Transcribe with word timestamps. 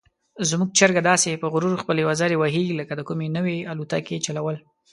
زموږ 0.49 0.69
چرګه 0.77 1.01
داسې 1.11 1.39
په 1.41 1.47
غرور 1.53 1.75
خپلې 1.83 2.03
وزرې 2.09 2.35
وهي 2.39 2.63
لکه 2.79 2.93
د 2.95 3.01
کومې 3.07 3.27
نوې 3.37 3.57
الوتکې 3.71 4.17
چلول. 4.25 4.57